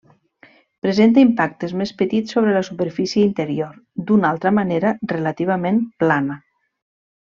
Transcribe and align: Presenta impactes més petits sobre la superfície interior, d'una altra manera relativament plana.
Presenta 0.85 1.19
impactes 1.25 1.75
més 1.81 1.91
petits 1.99 2.33
sobre 2.35 2.55
la 2.55 2.63
superfície 2.69 3.25
interior, 3.27 3.77
d'una 4.09 4.31
altra 4.33 4.53
manera 4.61 4.95
relativament 5.13 5.79
plana. 6.05 6.41